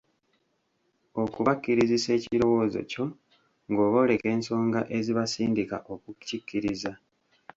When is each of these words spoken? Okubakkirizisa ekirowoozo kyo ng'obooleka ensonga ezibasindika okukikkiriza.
Okubakkirizisa 1.23 2.09
ekirowoozo 2.17 2.79
kyo 2.91 3.05
ng'obooleka 3.69 4.27
ensonga 4.35 4.81
ezibasindika 4.97 5.77
okukikkiriza. 5.93 6.91